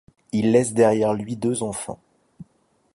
[0.31, 1.99] Il laisse derrière lui deux enfants.